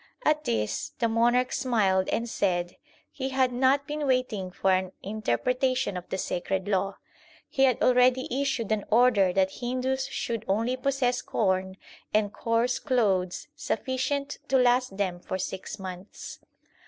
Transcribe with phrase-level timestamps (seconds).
[0.25, 2.75] At this the monarch smiled and said
[3.11, 6.97] he had not been waiting for an interpretation of the sacred law.
[7.47, 11.77] He had already issued an order that Hindus should only possess corn
[12.15, 16.39] and coarse clothes sufficient to last them for six months.